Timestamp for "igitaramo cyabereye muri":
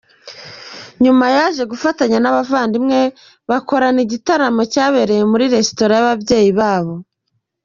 4.05-5.45